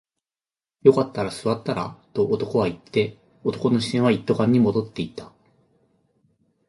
[0.81, 5.31] よかったら座ったらと男は言って、男の視線は一斗缶に戻っていた